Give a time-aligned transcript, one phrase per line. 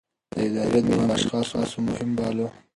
[0.31, 2.47] د ادارې دوام يې له اشخاصو مهم باله.